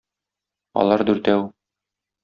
Алар 0.85 1.05
дүртәү. 1.11 1.47